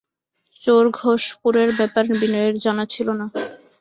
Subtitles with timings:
[0.63, 3.25] চর-ঘোষপুরের ব্যাপার বিনয়ের জানা ছিল না।